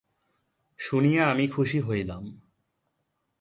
শুনিয়া 0.79 1.23
খুশি 1.47 1.79
হইলাম। 1.79 2.23